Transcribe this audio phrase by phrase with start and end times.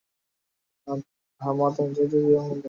[1.41, 2.57] Hamad আন্তর্জাতিক বিমানবন্দর।